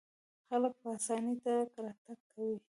[0.47, 2.57] خلک په اسانۍ تګ راتګ کوي.